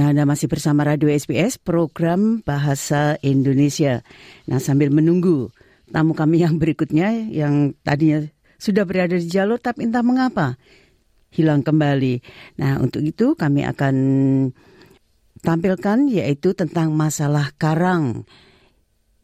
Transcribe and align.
Nah, 0.00 0.16
Anda 0.16 0.24
masih 0.24 0.48
bersama 0.48 0.80
Radio 0.88 1.12
SBS, 1.12 1.60
program 1.60 2.40
Bahasa 2.40 3.20
Indonesia. 3.20 4.00
Nah, 4.48 4.56
sambil 4.56 4.88
menunggu 4.88 5.52
tamu 5.92 6.16
kami 6.16 6.40
yang 6.40 6.56
berikutnya, 6.56 7.28
yang 7.28 7.76
tadinya 7.84 8.24
sudah 8.56 8.88
berada 8.88 9.20
di 9.20 9.28
jalur, 9.28 9.60
tapi 9.60 9.84
entah 9.84 10.00
mengapa 10.00 10.56
hilang 11.28 11.60
kembali. 11.60 12.24
Nah, 12.56 12.80
untuk 12.80 13.04
itu 13.04 13.36
kami 13.36 13.60
akan 13.68 13.96
tampilkan 15.44 16.08
yaitu 16.08 16.56
tentang 16.56 16.96
masalah 16.96 17.52
karang 17.60 18.24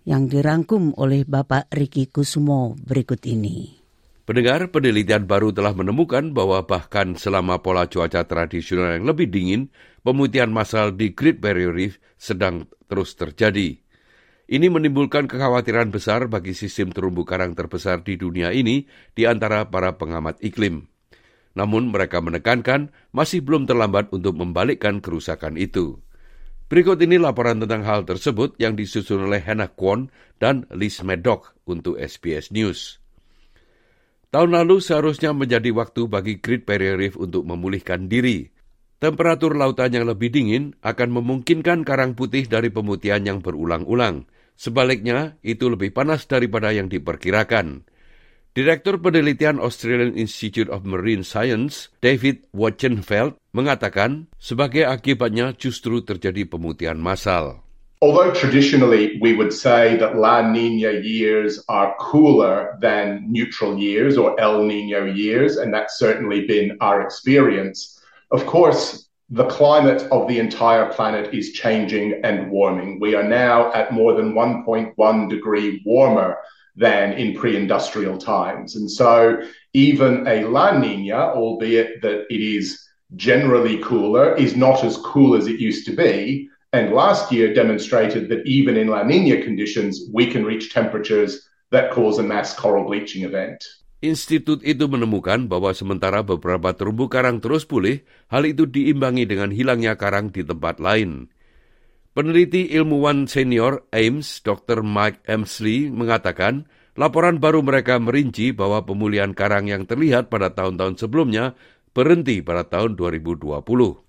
yang 0.04 0.28
dirangkum 0.28 0.92
oleh 1.00 1.24
Bapak 1.24 1.72
Riki 1.72 2.04
Kusumo 2.12 2.76
berikut 2.84 3.24
ini. 3.24 3.85
Pendengar, 4.26 4.74
penelitian 4.74 5.30
baru 5.30 5.54
telah 5.54 5.70
menemukan 5.70 6.34
bahwa 6.34 6.66
bahkan 6.66 7.14
selama 7.14 7.62
pola 7.62 7.86
cuaca 7.86 8.26
tradisional 8.26 8.98
yang 8.98 9.06
lebih 9.06 9.30
dingin, 9.30 9.70
pemutihan 10.02 10.50
massal 10.50 10.90
di 10.98 11.14
Great 11.14 11.38
Barrier 11.38 11.70
Reef 11.70 12.02
sedang 12.18 12.66
terus 12.90 13.14
terjadi. 13.14 13.78
Ini 14.50 14.66
menimbulkan 14.66 15.30
kekhawatiran 15.30 15.94
besar 15.94 16.26
bagi 16.26 16.58
sistem 16.58 16.90
terumbu 16.90 17.22
karang 17.22 17.54
terbesar 17.54 18.02
di 18.02 18.18
dunia 18.18 18.50
ini 18.50 18.90
di 19.14 19.30
antara 19.30 19.70
para 19.70 19.94
pengamat 19.94 20.42
iklim. 20.42 20.90
Namun 21.54 21.94
mereka 21.94 22.18
menekankan 22.18 22.90
masih 23.14 23.46
belum 23.46 23.70
terlambat 23.70 24.10
untuk 24.10 24.34
membalikkan 24.34 24.98
kerusakan 24.98 25.54
itu. 25.54 26.02
Berikut 26.66 26.98
ini 26.98 27.14
laporan 27.14 27.62
tentang 27.62 27.86
hal 27.86 28.02
tersebut 28.02 28.58
yang 28.58 28.74
disusun 28.74 29.30
oleh 29.30 29.38
Hannah 29.38 29.70
Kwon 29.70 30.10
dan 30.42 30.66
Liz 30.74 30.98
Maddock 31.06 31.54
untuk 31.62 31.94
SBS 31.94 32.50
News. 32.50 33.05
Tahun 34.34 34.50
lalu 34.50 34.82
seharusnya 34.82 35.30
menjadi 35.30 35.70
waktu 35.70 36.10
bagi 36.10 36.42
Great 36.42 36.66
Barrier 36.66 36.98
Reef 36.98 37.14
untuk 37.14 37.46
memulihkan 37.46 38.10
diri. 38.10 38.50
Temperatur 38.96 39.54
lautan 39.54 39.92
yang 39.92 40.08
lebih 40.08 40.32
dingin 40.32 40.72
akan 40.80 41.20
memungkinkan 41.20 41.84
karang 41.84 42.16
putih 42.16 42.48
dari 42.48 42.72
pemutihan 42.72 43.20
yang 43.20 43.38
berulang-ulang. 43.44 44.24
Sebaliknya, 44.56 45.36
itu 45.44 45.68
lebih 45.68 45.92
panas 45.92 46.24
daripada 46.24 46.72
yang 46.72 46.88
diperkirakan. 46.88 47.84
Direktur 48.56 48.96
Penelitian 48.96 49.60
Australian 49.60 50.16
Institute 50.16 50.72
of 50.72 50.88
Marine 50.88 51.20
Science, 51.20 51.92
David 52.00 52.48
Wachenfeld, 52.56 53.36
mengatakan 53.52 54.32
sebagai 54.40 54.88
akibatnya 54.88 55.52
justru 55.52 56.00
terjadi 56.00 56.48
pemutihan 56.48 56.96
massal. 56.96 57.65
Although 58.02 58.34
traditionally 58.34 59.18
we 59.22 59.34
would 59.34 59.52
say 59.52 59.96
that 59.96 60.16
La 60.16 60.42
Nina 60.50 60.92
years 61.00 61.64
are 61.68 61.96
cooler 61.98 62.76
than 62.80 63.24
neutral 63.26 63.78
years 63.78 64.18
or 64.18 64.38
El 64.38 64.64
Nino 64.64 65.06
years, 65.06 65.56
and 65.56 65.72
that's 65.72 65.98
certainly 65.98 66.46
been 66.46 66.76
our 66.82 67.00
experience, 67.00 67.98
of 68.30 68.44
course, 68.44 69.08
the 69.30 69.46
climate 69.46 70.02
of 70.12 70.28
the 70.28 70.38
entire 70.38 70.92
planet 70.92 71.34
is 71.34 71.52
changing 71.52 72.20
and 72.22 72.50
warming. 72.50 73.00
We 73.00 73.14
are 73.14 73.24
now 73.24 73.72
at 73.72 73.92
more 73.92 74.12
than 74.12 74.34
1.1 74.34 75.30
degree 75.30 75.82
warmer 75.86 76.36
than 76.76 77.14
in 77.14 77.34
pre 77.34 77.56
industrial 77.56 78.18
times. 78.18 78.76
And 78.76 78.90
so, 78.90 79.40
even 79.72 80.28
a 80.28 80.44
La 80.44 80.78
Nina, 80.78 81.32
albeit 81.34 82.02
that 82.02 82.26
it 82.28 82.40
is 82.40 82.86
generally 83.16 83.78
cooler, 83.78 84.34
is 84.36 84.54
not 84.54 84.84
as 84.84 84.98
cool 84.98 85.34
as 85.34 85.46
it 85.46 85.58
used 85.58 85.86
to 85.86 85.96
be 85.96 86.50
and 86.74 86.90
last 86.90 87.30
year 87.30 87.54
demonstrated 87.54 88.30
that 88.30 88.42
even 88.46 88.74
in 88.74 88.90
La 88.90 89.02
Nina 89.06 89.42
conditions, 89.42 90.06
we 90.10 90.26
can 90.26 90.42
reach 90.42 90.74
temperatures 90.74 91.46
that 91.70 91.90
cause 91.90 92.18
a 92.18 92.26
mass 92.26 92.54
coral 92.54 92.86
bleaching 92.86 93.22
event. 93.22 93.62
Institut 94.04 94.60
itu 94.60 94.86
menemukan 94.86 95.48
bahwa 95.48 95.72
sementara 95.72 96.20
beberapa 96.20 96.76
terumbu 96.76 97.08
karang 97.08 97.40
terus 97.40 97.64
pulih, 97.64 98.04
hal 98.28 98.44
itu 98.44 98.68
diimbangi 98.68 99.24
dengan 99.24 99.48
hilangnya 99.50 99.96
karang 99.96 100.28
di 100.28 100.44
tempat 100.44 100.78
lain. 100.78 101.32
Peneliti 102.12 102.72
ilmuwan 102.72 103.28
senior 103.28 103.84
Ames, 103.92 104.40
Dr. 104.40 104.80
Mike 104.84 105.24
Emsley, 105.28 105.92
mengatakan 105.92 106.64
laporan 106.96 107.40
baru 107.40 107.60
mereka 107.60 108.00
merinci 108.00 108.56
bahwa 108.56 108.84
pemulihan 108.84 109.36
karang 109.36 109.68
yang 109.68 109.84
terlihat 109.84 110.32
pada 110.32 110.52
tahun-tahun 110.52 110.96
sebelumnya 110.96 111.56
berhenti 111.92 112.44
pada 112.44 112.68
tahun 112.68 112.96
2020. 113.00 114.05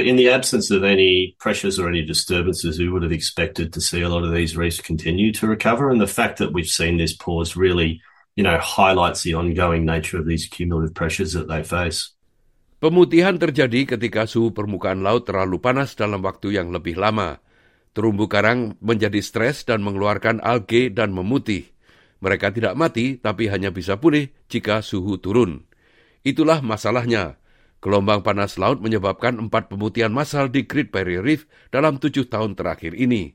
In 0.00 0.16
the 0.16 0.32
absence 0.32 0.72
of 0.72 0.80
any 0.80 1.36
pressures 1.36 1.76
or 1.76 1.84
any 1.84 2.00
disturbances, 2.00 2.80
we 2.80 2.88
would 2.88 3.04
have 3.04 3.12
expected 3.12 3.72
to 3.76 3.84
see 3.84 4.00
a 4.00 4.08
lot 4.08 4.24
of 4.24 4.32
these 4.32 4.56
reefs 4.56 4.80
continue 4.80 5.28
to 5.36 5.44
recover. 5.44 5.92
And 5.92 6.00
the 6.00 6.08
fact 6.08 6.40
that 6.40 6.56
we've 6.56 6.68
seen 6.68 6.96
this 6.96 7.12
pause 7.12 7.52
really, 7.52 8.00
you 8.32 8.40
know, 8.40 8.56
highlights 8.56 9.20
the 9.22 9.36
ongoing 9.36 9.84
nature 9.84 10.16
of 10.16 10.24
these 10.24 10.48
cumulative 10.48 10.96
pressures 10.96 11.36
that 11.36 11.52
they 11.52 11.60
face. 11.60 12.16
Pemutihan 12.80 13.36
terjadi 13.36 13.96
ketika 13.96 14.24
suhu 14.24 14.56
permukaan 14.56 15.04
laut 15.04 15.28
terlalu 15.28 15.60
panas 15.60 15.92
dalam 15.92 16.24
waktu 16.24 16.56
yang 16.56 16.72
lebih 16.72 16.96
lama. 16.96 17.44
Terumbu 17.92 18.24
karang 18.24 18.80
menjadi 18.80 19.20
stres 19.20 19.68
dan 19.68 19.84
mengeluarkan 19.84 20.40
alge 20.40 20.88
dan 20.88 21.12
memutih. 21.12 21.68
Mereka 22.24 22.52
tidak 22.52 22.76
mati, 22.76 23.20
tapi 23.20 23.48
hanya 23.52 23.68
bisa 23.72 24.00
pulih 24.00 24.32
jika 24.48 24.80
suhu 24.80 25.20
turun. 25.20 25.64
Itulah 26.20 26.60
masalahnya. 26.60 27.39
Gelombang 27.80 28.20
panas 28.20 28.60
laut 28.60 28.84
menyebabkan 28.84 29.40
empat 29.40 29.72
pemutihan 29.72 30.12
massal 30.12 30.52
di 30.52 30.68
Great 30.68 30.92
Barrier 30.92 31.24
Reef 31.24 31.48
dalam 31.72 31.96
tujuh 31.96 32.28
tahun 32.28 32.52
terakhir 32.52 32.92
ini. 32.92 33.32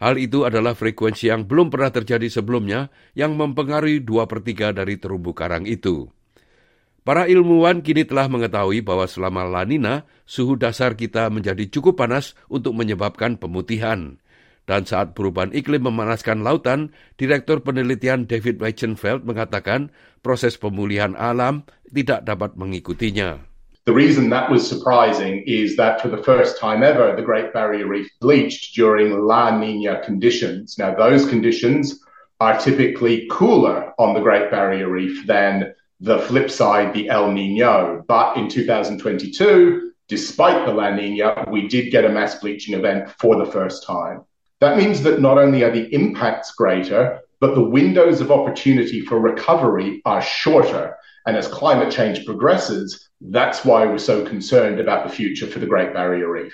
Hal 0.00 0.16
itu 0.16 0.48
adalah 0.48 0.72
frekuensi 0.72 1.28
yang 1.28 1.44
belum 1.44 1.68
pernah 1.68 1.92
terjadi 1.92 2.26
sebelumnya 2.32 2.88
yang 3.12 3.36
mempengaruhi 3.36 4.00
dua 4.00 4.24
per 4.24 4.40
tiga 4.40 4.72
dari 4.72 4.96
terumbu 4.96 5.36
karang 5.36 5.68
itu. 5.68 6.08
Para 7.04 7.28
ilmuwan 7.28 7.84
kini 7.84 8.08
telah 8.08 8.24
mengetahui 8.32 8.80
bahwa 8.80 9.04
selama 9.04 9.44
La 9.44 9.68
Nina, 9.68 10.08
suhu 10.24 10.56
dasar 10.56 10.96
kita 10.96 11.28
menjadi 11.28 11.68
cukup 11.68 12.00
panas 12.00 12.32
untuk 12.48 12.72
menyebabkan 12.72 13.36
pemutihan. 13.36 14.16
Dan 14.64 14.88
saat 14.88 15.12
perubahan 15.12 15.52
iklim 15.52 15.84
memanaskan 15.84 16.40
lautan, 16.40 16.96
Direktur 17.20 17.60
Penelitian 17.60 18.24
David 18.24 18.56
Weichenfeld 18.56 19.28
mengatakan 19.28 19.92
proses 20.24 20.56
pemulihan 20.56 21.12
alam 21.20 21.68
tidak 21.92 22.24
dapat 22.24 22.56
mengikutinya. 22.56 23.53
The 23.86 23.92
reason 23.92 24.30
that 24.30 24.50
was 24.50 24.66
surprising 24.66 25.44
is 25.46 25.76
that 25.76 26.00
for 26.00 26.08
the 26.08 26.22
first 26.22 26.58
time 26.58 26.82
ever, 26.82 27.14
the 27.14 27.22
Great 27.22 27.52
Barrier 27.52 27.86
Reef 27.86 28.08
bleached 28.18 28.74
during 28.74 29.26
La 29.26 29.58
Nina 29.58 30.02
conditions. 30.02 30.78
Now, 30.78 30.94
those 30.94 31.28
conditions 31.28 32.00
are 32.40 32.58
typically 32.58 33.26
cooler 33.30 33.92
on 33.98 34.14
the 34.14 34.20
Great 34.20 34.50
Barrier 34.50 34.88
Reef 34.88 35.26
than 35.26 35.74
the 36.00 36.18
flip 36.20 36.50
side, 36.50 36.94
the 36.94 37.10
El 37.10 37.30
Nino. 37.30 38.02
But 38.08 38.38
in 38.38 38.48
2022, 38.48 39.92
despite 40.08 40.64
the 40.64 40.72
La 40.72 40.94
Nina, 40.94 41.44
we 41.50 41.68
did 41.68 41.90
get 41.90 42.06
a 42.06 42.08
mass 42.08 42.36
bleaching 42.36 42.74
event 42.74 43.10
for 43.18 43.36
the 43.36 43.50
first 43.50 43.84
time. 43.86 44.22
That 44.60 44.78
means 44.78 45.02
that 45.02 45.20
not 45.20 45.36
only 45.36 45.62
are 45.62 45.70
the 45.70 45.94
impacts 45.94 46.54
greater, 46.54 47.20
but 47.38 47.54
the 47.54 47.60
windows 47.60 48.22
of 48.22 48.30
opportunity 48.30 49.02
for 49.02 49.20
recovery 49.20 50.00
are 50.06 50.22
shorter. 50.22 50.96
And 51.24 51.40
as 51.40 51.48
climate 51.48 51.88
change 51.88 52.28
progresses, 52.28 53.08
that's 53.32 53.64
why 53.64 53.88
we're 53.88 54.02
so 54.02 54.20
concerned 54.28 54.76
about 54.76 55.08
the 55.08 55.12
future 55.12 55.48
for 55.48 55.56
the 55.56 55.68
Great 55.68 55.96
Barrier 55.96 56.28
Reef. 56.28 56.52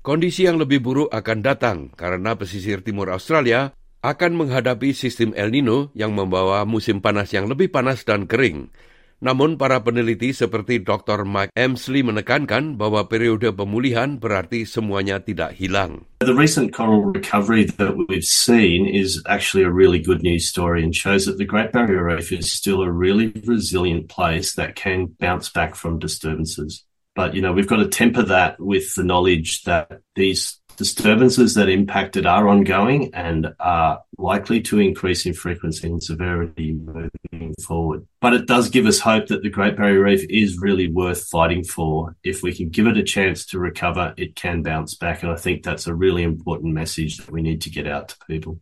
Kondisi 0.00 0.48
yang 0.48 0.56
lebih 0.56 0.80
buruk 0.80 1.12
akan 1.12 1.44
datang 1.44 1.92
karena 1.92 2.32
pesisir 2.32 2.80
timur 2.80 3.12
Australia 3.12 3.76
akan 4.00 4.38
menghadapi 4.38 4.96
sistem 4.96 5.36
El 5.36 5.52
Nino 5.52 5.92
yang 5.92 6.16
membawa 6.16 6.64
musim 6.64 7.04
panas 7.04 7.34
yang 7.36 7.50
lebih 7.50 7.68
panas 7.68 8.08
dan 8.08 8.24
kering. 8.24 8.72
Namun 9.20 9.60
para 9.60 9.84
peneliti 9.84 10.32
seperti 10.32 10.80
Dr. 10.80 11.24
Mike 11.28 11.52
Emsley 11.52 12.00
menekankan 12.00 12.80
bahwa 12.80 13.08
periode 13.08 13.52
pemulihan 13.52 14.16
berarti 14.16 14.64
semuanya 14.68 15.20
tidak 15.20 15.56
hilang. 15.56 16.08
The 16.26 16.34
recent 16.34 16.74
coral 16.74 17.04
recovery 17.04 17.66
that 17.66 17.96
we've 17.96 18.24
seen 18.24 18.84
is 18.84 19.22
actually 19.28 19.62
a 19.62 19.70
really 19.70 20.00
good 20.00 20.22
news 20.22 20.48
story 20.48 20.82
and 20.82 20.92
shows 20.92 21.26
that 21.26 21.38
the 21.38 21.44
Great 21.44 21.70
Barrier 21.70 22.02
Reef 22.02 22.32
is 22.32 22.50
still 22.50 22.82
a 22.82 22.90
really 22.90 23.28
resilient 23.44 24.08
place 24.08 24.56
that 24.56 24.74
can 24.74 25.06
bounce 25.20 25.50
back 25.50 25.76
from 25.76 26.00
disturbances. 26.00 26.84
But, 27.14 27.34
you 27.34 27.42
know, 27.42 27.52
we've 27.52 27.68
got 27.68 27.76
to 27.76 27.86
temper 27.86 28.22
that 28.22 28.58
with 28.58 28.92
the 28.96 29.04
knowledge 29.04 29.62
that 29.66 30.00
these 30.16 30.58
disturbances 30.76 31.54
that 31.54 31.68
impacted 31.68 32.26
are 32.26 32.48
ongoing 32.48 33.10
and 33.14 33.52
are 33.58 34.00
likely 34.18 34.60
to 34.62 34.78
increase 34.78 35.26
in 35.26 35.34
frequency 35.34 35.88
and 35.88 36.02
severity 36.02 36.72
moving 36.72 37.54
forward. 37.64 38.06
But 38.20 38.34
it 38.34 38.46
does 38.46 38.68
give 38.68 38.86
us 38.86 39.00
hope 39.00 39.26
that 39.28 39.42
the 39.42 39.50
Great 39.50 39.76
Barrier 39.76 40.04
Reef 40.04 40.24
is 40.28 40.60
really 40.60 40.88
worth 40.88 41.24
fighting 41.28 41.64
for. 41.64 42.16
If 42.22 42.42
we 42.42 42.52
can 42.52 42.68
give 42.68 42.86
it 42.86 42.96
a 42.96 43.02
chance 43.02 43.44
to 43.52 43.58
recover, 43.58 44.14
it 44.16 44.36
can 44.36 44.62
bounce 44.62 44.94
back. 44.94 45.22
And 45.22 45.32
I 45.32 45.36
think 45.36 45.64
that's 45.64 45.86
a 45.86 45.94
really 45.94 46.22
important 46.22 46.72
message 46.72 47.18
that 47.18 47.30
we 47.32 47.42
need 47.42 47.60
to 47.62 47.70
get 47.70 47.86
out 47.86 48.12
to 48.12 48.16
people. 48.28 48.60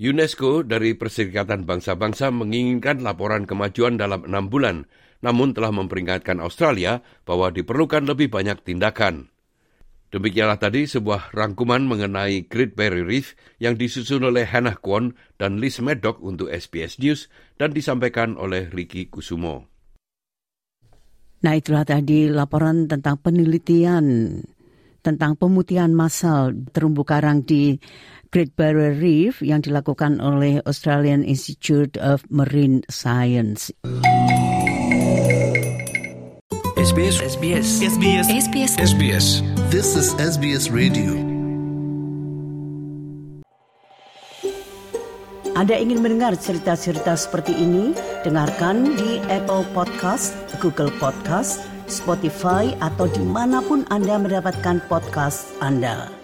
UNESCO 0.00 0.64
dari 0.64 0.96
Perserikatan 0.96 1.68
Bangsa-Bangsa 1.68 2.32
menginginkan 2.32 3.04
laporan 3.04 3.44
kemajuan 3.44 4.00
dalam 4.00 4.24
enam 4.24 4.48
bulan, 4.48 4.88
namun 5.20 5.52
telah 5.52 5.68
memperingatkan 5.68 6.40
Australia 6.40 7.04
bahwa 7.28 7.52
diperlukan 7.52 8.08
lebih 8.08 8.32
banyak 8.32 8.64
tindakan. 8.64 9.28
Demikianlah 10.10 10.58
tadi 10.58 10.90
sebuah 10.90 11.30
rangkuman 11.30 11.86
mengenai 11.86 12.50
Great 12.50 12.74
Barrier 12.74 13.06
Reef 13.06 13.38
yang 13.62 13.78
disusun 13.78 14.26
oleh 14.26 14.42
Hannah 14.42 14.74
Kwon 14.74 15.14
dan 15.38 15.62
Liz 15.62 15.78
Maddock 15.78 16.18
untuk 16.18 16.50
SBS 16.50 16.98
News 16.98 17.30
dan 17.62 17.70
disampaikan 17.70 18.34
oleh 18.34 18.66
Ricky 18.74 19.06
Kusumo. 19.06 19.70
Nah 21.46 21.54
itulah 21.54 21.86
tadi 21.86 22.26
laporan 22.26 22.90
tentang 22.90 23.22
penelitian 23.22 24.34
tentang 25.00 25.38
pemutihan 25.38 25.94
massal 25.94 26.52
terumbu 26.74 27.06
karang 27.06 27.46
di 27.46 27.78
Great 28.34 28.58
Barrier 28.58 28.98
Reef 28.98 29.40
yang 29.46 29.62
dilakukan 29.62 30.18
oleh 30.18 30.58
Australian 30.66 31.22
Institute 31.22 31.94
of 32.02 32.26
Marine 32.28 32.82
Science. 32.90 33.70
SBS 37.00 37.32
SBS 37.32 37.66
SBS 37.96 38.26
SBS 38.44 38.72
SBS 38.76 39.26
This 39.72 39.88
is 39.96 40.12
SBS 40.20 40.68
Radio. 40.68 41.16
Anda 45.56 45.80
ingin 45.80 46.04
mendengar 46.04 46.36
cerita-cerita 46.36 47.16
seperti 47.16 47.56
ini? 47.56 47.96
Dengarkan 48.20 49.00
di 49.00 49.16
Apple 49.32 49.64
Podcast, 49.72 50.36
Google 50.60 50.92
Podcast, 51.00 51.64
Spotify, 51.88 52.76
atau 52.84 53.08
di 53.08 53.24
mana 53.24 53.64
pun 53.64 53.88
Anda 53.88 54.20
mendapatkan 54.20 54.84
podcast 54.84 55.56
Anda. 55.64 56.19